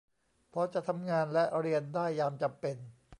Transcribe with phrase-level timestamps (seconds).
[0.53, 2.77] พอจะทำงานและเรียนได้ยามจำเป็น